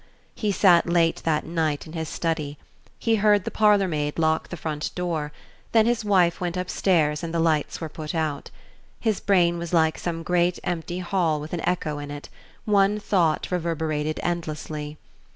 [0.33, 2.57] He sat late that night in his study.
[2.97, 5.31] He heard the parlor maid lock the front door;
[5.73, 8.49] then his wife went upstairs and the lights were put out.
[8.99, 12.29] His brain was like some great empty hall with an echo in it;
[12.65, 14.97] one thought reverberated endlessly....